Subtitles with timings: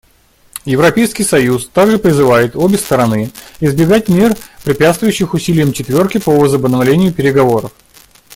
[0.65, 7.71] Европейский союз также призывает обе стороны избегать мер, препятствующих усилиям «четверки» по возобновлению переговоров.